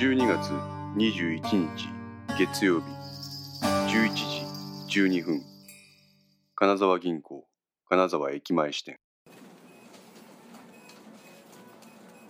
[0.00, 0.48] 12月
[0.96, 1.86] 21日
[2.38, 2.86] 月曜日
[3.62, 4.14] 11
[4.88, 5.42] 時12分。
[6.54, 7.44] 金沢銀行
[7.86, 8.98] 金沢駅前支店。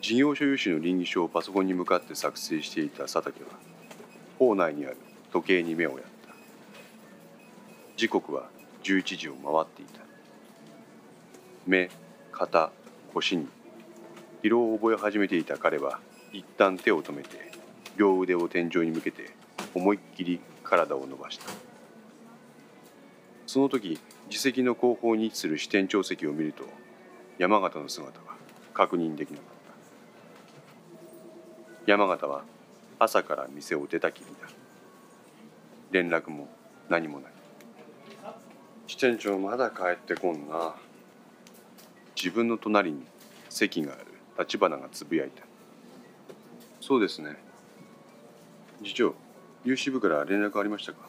[0.02, 3.50] 事業所有者の倫理書をパソコンに向かって作成していた佐竹は
[4.40, 4.96] 校内にある
[5.32, 6.34] 時計に目をやった。
[7.96, 8.50] 時刻は
[8.82, 10.00] 11時を回っていた。
[11.68, 11.88] 目
[12.32, 12.72] 肩
[13.14, 13.46] 腰に
[14.42, 16.00] 疲労を覚え始めていた彼は
[16.32, 17.59] 一旦手を止めて
[18.00, 19.30] 両腕を天井に向けて
[19.74, 21.44] 思いっきり体を伸ばした。
[23.46, 24.00] その時
[24.30, 26.64] 自席の後方に位置する支店長席を見ると
[27.36, 28.36] 山形の姿は
[28.72, 29.44] 確認できなかっ
[31.84, 31.90] た。
[31.92, 32.42] 山形は
[32.98, 34.48] 朝から店を出たきりだ。
[35.90, 36.48] 連絡も
[36.88, 37.32] 何もない。
[38.86, 40.74] 支店長まだ帰ってこんな。
[42.16, 43.04] 自分の隣に
[43.50, 44.06] 席がある。
[44.38, 45.42] 立花がつぶやいた。
[46.80, 47.49] そうですね。
[48.82, 49.14] 次長
[49.64, 51.08] 有志部から連絡ありましたか？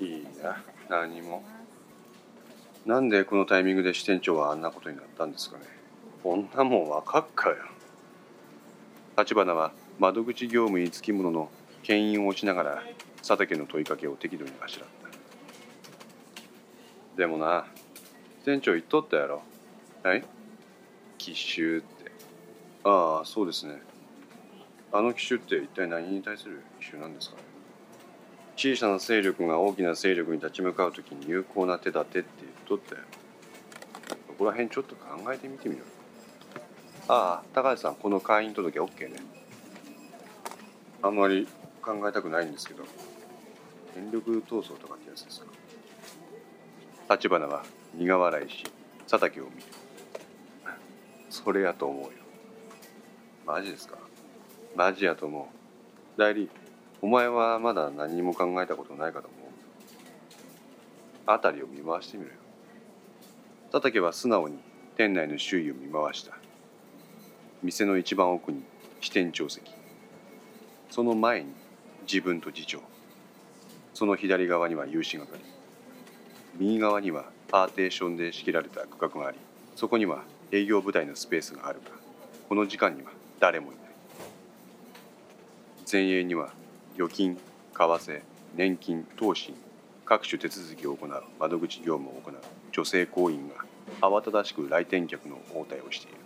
[0.00, 1.42] いいや何も。
[2.86, 5.64] なんでこのタイミングで支店長はあんなことになったんですかね？
[6.22, 7.56] こんなもんわかっかよ。
[9.16, 11.50] 立花は窓口業務につきものの
[11.82, 12.82] 牽引をしながら
[13.18, 15.08] 佐竹の問いかけを適度にあしらった。
[17.16, 17.66] でもな
[18.44, 19.42] 店長言っとったやろ。
[20.02, 20.24] はい？
[21.16, 22.12] 奇襲って。
[22.84, 23.82] ああそうですね
[24.92, 27.42] あの奇襲って一体何に対する奇襲なんですかね？
[28.56, 33.02] 小さな勢力が大きな勢力に立ち向かう時に有効な手立てって言っとったよ
[34.26, 35.82] そこら辺ちょっと考えてみてみろ
[37.08, 39.16] ああ高橋さんこの会員届 OK ね。
[41.02, 41.46] あんまり
[41.80, 42.82] 考えたくないんですけど
[43.94, 45.40] 権力闘争とかってやつです
[47.06, 47.14] か？
[47.14, 48.64] 立花は苦笑いし
[49.08, 49.56] 佐竹を見る。
[51.30, 52.10] それやと思うよ。
[53.46, 53.96] マジですか？
[54.78, 55.46] マジやと思う。
[56.16, 56.48] 代理
[57.02, 59.40] お前はまだ何も考えたことないかと思う。
[61.26, 62.36] 辺りを見回してみろよ。
[63.72, 64.60] 佐竹は素直に
[64.96, 66.38] 店内の周囲を見回した。
[67.60, 68.62] 店の一番奥に
[69.00, 69.74] 支店長席。
[70.90, 71.52] その前に
[72.02, 72.78] 自分と次長。
[73.94, 75.40] その左側には有志係。
[76.56, 79.38] 右側にはパーテーションで仕切られた区画があり
[79.74, 80.22] そこには
[80.52, 81.90] 営業部隊のスペースがあるが
[82.48, 83.10] この時間には
[83.40, 83.87] 誰もいない。
[85.90, 86.50] 前衛には
[86.96, 87.40] 預金為
[87.72, 88.20] 替
[88.54, 89.54] 年金投資
[90.04, 92.34] 各種手続きを行う窓口業務を行う
[92.72, 93.54] 女性行員が
[94.02, 96.18] 慌ただしく来店客の応対をしている。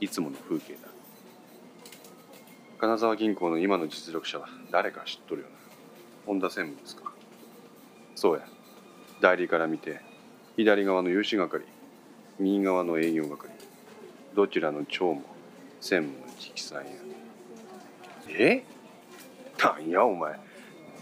[0.00, 0.78] いつもの風景だ。
[2.78, 5.54] 金沢銀行の今の実力者は誰か知っとるよな。
[6.26, 7.10] 本田専務ですか。
[8.14, 8.46] そうや。
[9.20, 10.00] 代理から見て
[10.56, 11.64] 左側の融資係
[12.38, 13.50] 右側の営業係
[14.36, 15.22] どちらの長も
[15.80, 17.25] 専務の直参や。
[18.28, 18.64] え？
[19.62, 20.38] なんやお前。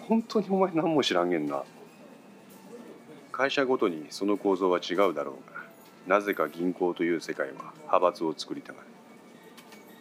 [0.08, 1.62] 本当にお前何も知らんげんな。
[3.32, 5.64] 会社ごとにその構造は違うだろうが
[6.06, 8.86] なぜか銀行という世界は派閥を作りたがる。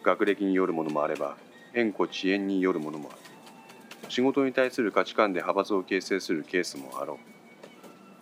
[0.04, 1.36] 学歴によるものもあれば
[1.72, 4.10] 縁故遅延によるものもある。
[4.10, 7.16] 仕事に対する価値観で派閥を形成するケースもあろう。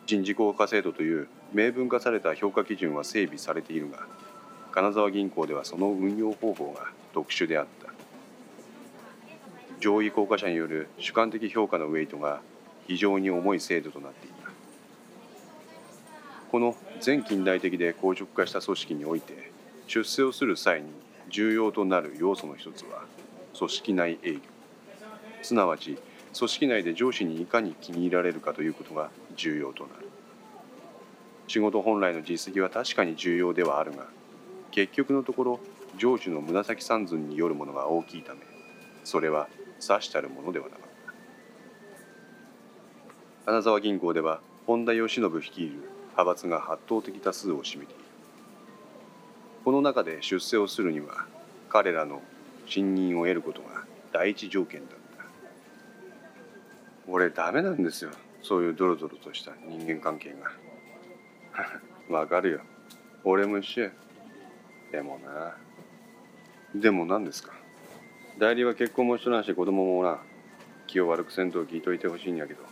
[0.07, 4.07] 人事効果制度という明文化された評価基準は整備されているが
[4.71, 7.92] 金沢銀行ではその運用方法が特殊であった。
[9.83, 12.41] 上位効果者による主観的評価のウェイトが
[12.87, 14.49] 非常に重い制度となっていた。
[16.53, 19.51] この全近代的で硬直化した組織において
[19.89, 20.89] 出世をする際に
[21.31, 23.07] 重要となる要素の一つは
[23.59, 24.41] 組織内営業。
[25.43, 25.99] すなわち
[26.39, 30.09] 組織内で上司にいかに気に入られるかということが重要となる。
[31.49, 34.07] 仕事本来の実績は確かに重要ではあるが
[34.71, 35.61] 結局のところ
[35.99, 38.43] 上司の紫三寸によるものが大きいため
[39.03, 39.49] それは
[39.83, 40.89] さしたるものではなかっ
[43.45, 43.47] た。
[43.47, 45.73] 金沢銀行では本田義信率いる
[46.11, 48.03] 派閥が圧倒的多数を占めている。
[49.65, 51.27] この中で出世をするには
[51.69, 52.23] 彼らの
[52.67, 55.25] 信任を得ることが第一条件だった。
[57.09, 58.11] 俺ダメなんですよ。
[58.43, 60.53] そういうドロドロとした人間関係が。
[62.21, 62.61] わかるよ。
[63.25, 63.91] 俺も一緒や。
[64.93, 65.57] でもな。
[66.75, 67.62] でも何ですか？
[68.39, 70.21] 代理は結婚もしとらんし子供もおらん。
[70.87, 72.63] 気を悪くせんと聞いといてほしいんやけど。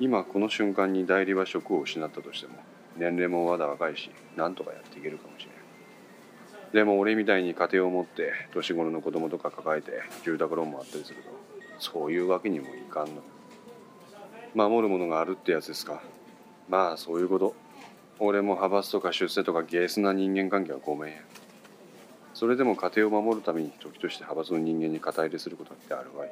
[0.00, 2.54] 今この瞬間に代理は職を失ったとしても
[2.96, 6.72] 年齢もまだ若いしなんとかやっていけるかもしれん。
[6.72, 9.92] でも俺みたいに家庭を持って年頃の子供とか抱えて
[10.24, 11.30] 住宅ローンもあったりすると
[11.78, 13.22] そういうわけにもいかんの。
[14.54, 16.02] 守るものがあるってやつですか。
[16.68, 17.54] まあそういうこと。
[18.18, 21.20] 俺も派閥とか出世とかゲースな人間関係はごめんや。
[22.42, 26.30] それでも家庭を守るために時として派閥の人間に肩入れすることだってあるわい。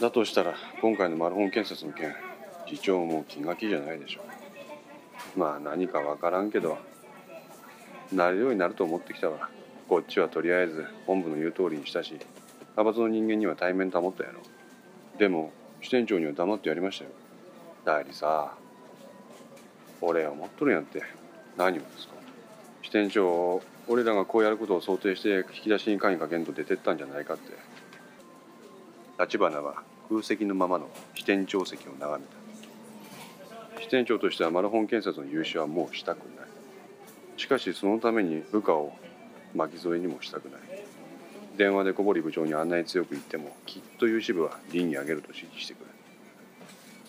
[0.00, 2.14] だとしたら今回のマルホン建設の件
[2.68, 4.20] 次長も気が気じゃないでしょ
[5.34, 5.40] う。
[5.40, 6.78] まあ何か分からんけど
[8.12, 9.50] なるようになると思ってきたわ。
[9.88, 14.38] こっちはとりあえず本部の言う通りにしたし派閥の人間には対面保ったやろ。
[15.18, 15.50] でも
[15.82, 17.10] 支店長には黙ってやりましたよ。
[17.84, 18.54] 代理さ
[20.00, 21.02] 俺思っとるんやって。
[21.56, 22.15] 何をですか？
[22.86, 27.52] 支店長俺らがこうやることを想定して引き出しに鍵かけんと出てったんじゃないかって。
[29.20, 32.26] 立花は空席のままの支店長席を眺め
[33.74, 33.82] た。
[33.82, 36.48] 支店長としてはマルホン建設の融資はもうしたくない。
[37.36, 38.92] しかしそのために部下を
[39.52, 40.60] 巻き添えにもしたくない。
[41.56, 45.86] 電話で小堀部長にあんなに強く言ってもきっと有志部は倫にあげると指示してくる。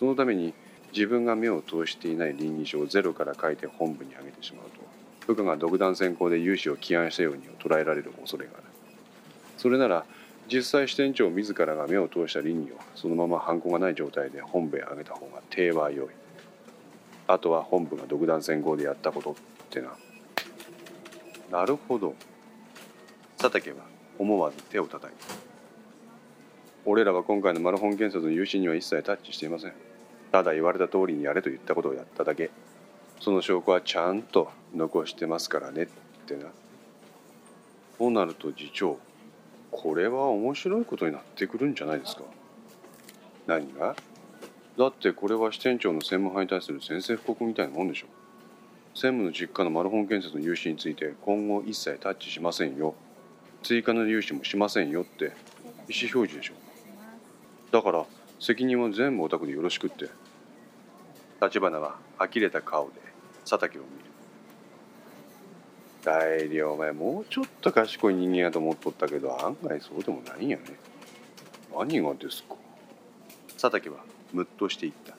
[0.00, 0.54] そのために
[0.92, 4.88] 自分が目を通していない倫理書をゼロから書いて本部に上げてしまうと。
[5.28, 8.64] 部下が独断専行で融資を起案したように捉えられる恐れがある。
[9.58, 10.06] それなら
[10.50, 16.08] 実際支店長自らが目を通した倫理をそのまま犯行がない状態で本部へ上げた方が手は良い。
[17.26, 19.34] あとは本部が独断専行でやったことっ
[19.68, 19.90] てな。
[21.50, 22.14] なるほど。
[23.36, 23.76] 佐竹は
[24.18, 25.34] 思わず手を叩いた。
[26.86, 29.74] 俺らは今回のマルホン建設の融資には一切タッチしていません。
[30.32, 32.50] ただ言われた通りにやれと言ったことをやっただけ。
[33.20, 35.86] その証拠はちゃんと残してますからねっ
[36.26, 36.46] てな。
[37.98, 38.98] そうなると次長
[39.70, 42.22] これは面白いことになってくるんじゃないですか。
[43.46, 43.96] 何が？
[44.78, 48.06] だってこれは支店長の専務派に対する宣戦布告みたいなもんでしょ。
[48.94, 52.94] 専務の実家のマルホン建設の融資について今後一切タッチしませんよ。
[53.62, 56.54] 追加の融資もしませんよって意思表示でしょ。
[57.72, 58.06] だから
[58.38, 60.08] 責任は全部お宅でよろしくって。
[61.42, 63.07] 立花は呆れた顔で。
[63.48, 63.92] 佐竹を見る。
[66.04, 70.64] 代理お前もうちょっと賢い人間やと思っとったけど案外そうでもないんやね。
[71.76, 72.54] 何がですか？
[73.60, 73.98] 佐竹は
[74.32, 75.14] ムッとしていった。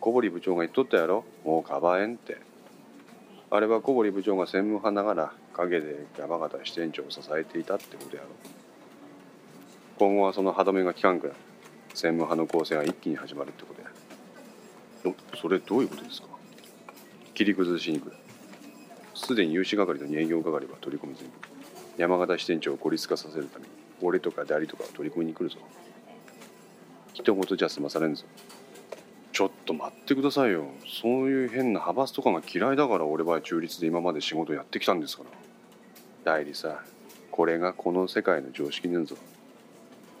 [0.00, 1.24] 小堀部長が言っとったやろ？
[1.44, 2.38] もうかばえんって。
[3.50, 8.28] あれは小堀部長が専務派ながら陰で山形支店長を支えていたってことやろ。
[9.98, 11.36] 今後はその歯止めが効かんくらい
[11.90, 13.88] 専務派の構成が一気に始まるってことや。
[15.40, 16.31] それどういうことですか？
[17.42, 18.12] 切り崩しに来る
[19.14, 21.30] すでに融資係と営業係は取り込み済み。
[21.98, 25.56] 山形支店長を孤立化させるために俺とか代理とかを取り込みに来るぞ。
[27.14, 28.24] 人事じゃ済まされんぞ。
[29.32, 30.66] ちょっと待ってくださいよ。
[31.02, 35.30] そういう変な派閥とかが嫌いだから俺は中立で今まで仕事やってきたんですから。
[36.24, 36.82] 代理さ
[37.32, 39.16] これがこの世界の常識ねんぞ。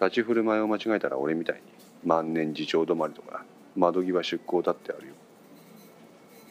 [0.00, 1.62] 立ち振る舞いを間違えたら俺みたいに
[2.04, 3.44] 万年次長止まりとか
[3.76, 5.14] 窓際出向だってあるよ。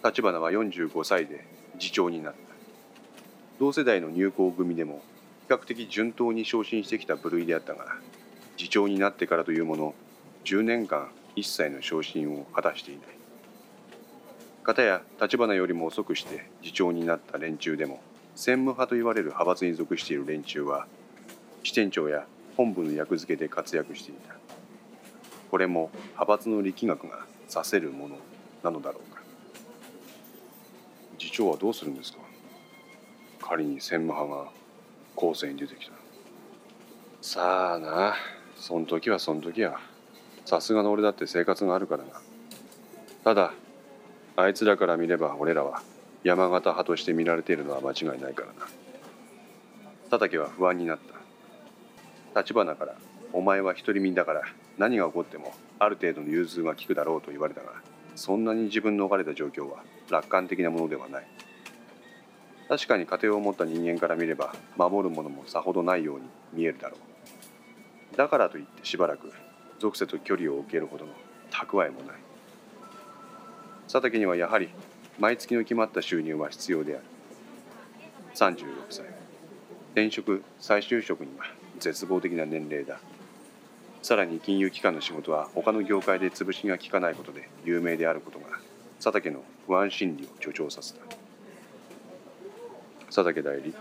[0.04, 1.46] 立花は45歳で
[1.80, 2.40] 次長になった。
[3.60, 5.04] 同世代の入校組でも
[5.48, 7.86] 比較的順当に昇進してきた部類であったが
[8.58, 9.94] 次長になってからというもの
[10.46, 13.06] 10年間一切の昇進を果たしていない。
[14.64, 18.02] 片や立花よりも遅くして次長になった連中でも
[18.36, 20.88] 専務派と言われる派閥に属している連中は
[21.62, 22.26] 支店長や
[22.58, 24.36] 本部の役付けで活躍していた。
[25.52, 28.16] これも派閥の力学がさせるもの
[28.64, 29.11] なのだろう。
[31.22, 32.18] 次長はどうするんですか？
[33.42, 34.52] 仮に専務派が
[35.16, 35.94] 後世に出てきた
[37.22, 38.16] さあな。
[38.56, 39.80] そん時はそん時や。
[40.46, 42.10] さすがの俺だって生活があるからな。
[43.24, 43.54] ただ
[44.36, 45.84] あいつらから見れば俺らは
[46.24, 48.68] 山形派として見られているのは間違いないからな。
[50.10, 51.00] 佐竹は不安になっ
[52.34, 52.42] た。
[52.42, 52.96] 立花から
[53.32, 54.42] 「お前は独り身だから
[54.80, 57.74] 何が起こってもある程度の融通が利くだろうと言われたが
[58.16, 61.28] そんなに自分の置かれた状況は楽観的なものではない。
[62.68, 66.98] 確かに家庭を持った人間から見れば守るものもさほどないように見えるだろ
[68.14, 68.18] う。
[68.18, 69.32] だからといってしばらく
[69.80, 71.12] 属性と距離を置けるほどの
[71.50, 72.16] 蓄えもない。
[73.92, 74.70] 佐竹にはやはり
[75.20, 77.04] 毎月の決まった収入は必要である。
[78.36, 79.06] 36歳。
[79.94, 81.46] 転職再就職には
[81.80, 83.00] 絶望的な年齢だ。
[84.02, 88.46] さらに金融機関の仕事は他の業界で潰しが効かないことで有名であることが
[88.98, 91.00] 佐竹の不安心理を助長させた。
[93.06, 93.74] 佐竹代理。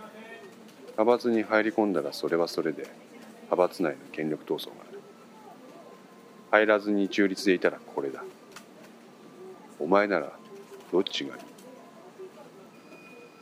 [0.92, 2.88] 派閥に入り込んだらそれはそれで
[3.44, 5.00] 派閥内の権力闘争がある。
[6.50, 8.22] 入らずに中立でいたらこれだ。
[9.78, 10.32] お前なら
[10.92, 11.42] どっちがいい？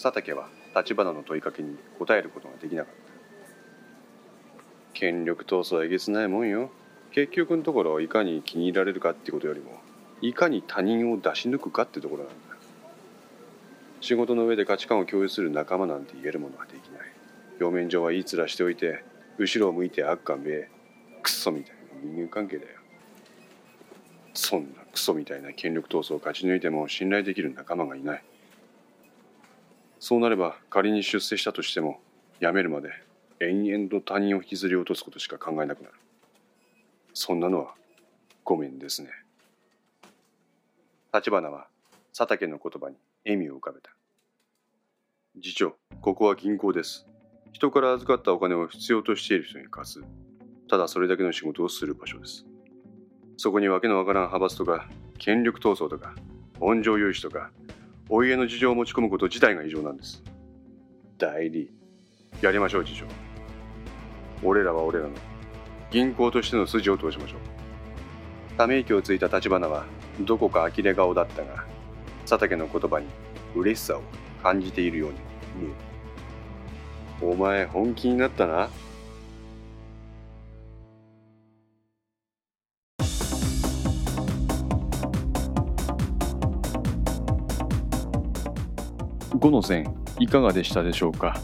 [0.01, 3.08] 佐竹は立花の問いかけに答えることができなかった。
[4.99, 6.73] 権力闘争はえげつないもんよ。
[7.13, 9.79] 結局のところいかに気に入られるかってことよりも
[10.21, 12.57] いかに他人を出し抜くかってところなんだ。
[14.01, 17.01] 仕事の上で価値観を共有する仲間なんて言えるものはできない。
[17.61, 19.05] 表面上はいい面しておいて
[19.39, 20.71] 後ろを向いて悪感べえ。
[21.23, 22.71] クソみたいな人間関係だよ。
[24.35, 28.25] そんなクソみたいな権力闘争を勝ち抜いても信頼できる仲間がいない。
[30.01, 32.01] そうなれば仮に出世したとしても
[32.41, 32.91] 辞めるまで
[33.41, 35.95] 延々と他人を引きずり落とすことしか考えなくなる。
[37.15, 37.75] そんなのは
[38.45, 39.11] ごめんですね。
[41.15, 41.69] 立花は
[42.17, 43.91] 佐竹の言葉に笑みを浮かべた。
[45.41, 47.07] 次長ここは銀行です。
[47.53, 50.01] 人から預かったお金を必要としている人に貸す。
[50.69, 52.45] ただそれだけの仕事をする場所です。
[53.37, 56.15] そこにわけのわからん派閥とか権力闘争とか
[56.61, 57.51] 温情融資とか
[58.09, 60.23] お家の事情を持ち込むこと自体が異常なんです。
[61.19, 61.71] 代理
[62.41, 63.28] やりましょう次長。
[64.43, 65.11] 俺らは俺らの。
[65.91, 67.39] 銀行としての筋を通しましょう。
[68.57, 69.85] ため息をついた立花は
[70.21, 71.65] どこか呆れ顔だったが
[72.29, 73.07] 佐竹の言葉に
[73.55, 74.03] 嬉しさを
[74.43, 75.17] 感じているように
[75.57, 75.65] 見
[77.23, 77.33] える。
[77.33, 78.69] お前本気になったな。
[89.31, 91.41] 5の線いかがでしたでしょうか？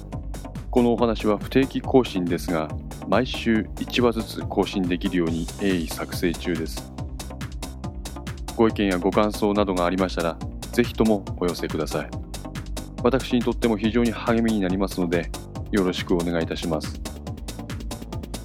[0.71, 2.69] このお話は不定期更新ですが
[3.09, 6.93] 毎週1話ずつ更新できるように鋭意作成中です。
[8.57, 10.39] ご意見やご感想などがありましたら
[10.73, 12.11] ぜひともお寄せください。
[13.03, 15.31] 私にとっても非常に励みになりますので
[15.71, 17.01] よろしくお願いいたします。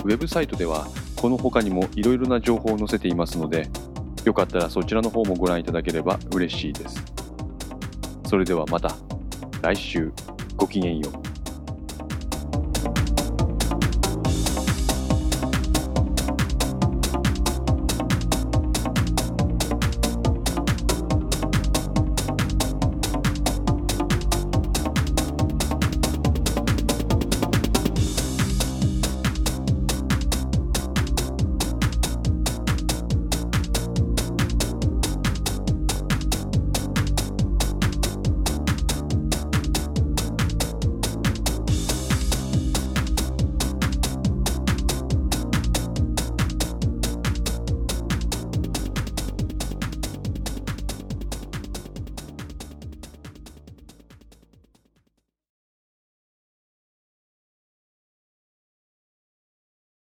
[0.03, 3.69] ウェブサイトではこの他にもいろいろな情報を載せていますので
[4.25, 7.03] よかったらそちらの方もご覧いただければ嬉しいです。
[8.27, 8.95] それではまた。
[9.61, 10.11] 来週。
[10.55, 11.28] ごきげんよう。